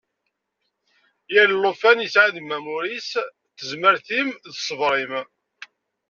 Yal 1.33 1.51
lufan 1.61 2.03
yesɛa 2.03 2.29
deg-m 2.35 2.55
amur-is 2.57 3.09
n 3.19 3.23
tezmert-im 3.57 4.29
d 4.53 4.55
ṣṣber-im. 4.59 5.13